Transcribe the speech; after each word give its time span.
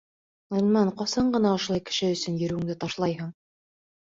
Ғилман, 0.53 0.87
ҡасан 1.01 1.29
ғына 1.35 1.51
ошолай 1.57 1.83
кеше 1.91 2.09
өсөн 2.15 2.41
йөрөүеңде 2.41 2.79
ташлайһың? 2.87 3.31